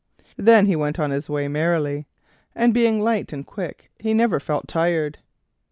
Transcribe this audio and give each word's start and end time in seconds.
Then 0.37 0.65
he 0.65 0.75
went 0.75 0.97
on 0.99 1.11
his 1.11 1.29
way 1.29 1.47
merrily, 1.47 2.07
and 2.55 2.73
being 2.73 2.99
light 3.03 3.31
and 3.31 3.45
quick 3.45 3.91
he 3.99 4.15
never 4.15 4.39
felt 4.39 4.67
tired. 4.67 5.19